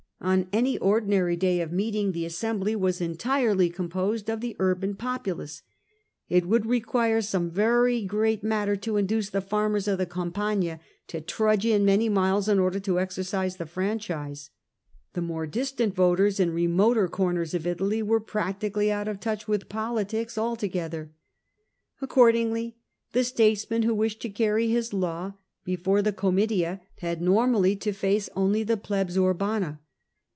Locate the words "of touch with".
19.07-19.69